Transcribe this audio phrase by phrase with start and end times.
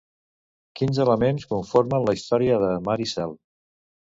[0.79, 3.37] Quins elements conformen la història de Mar i cel?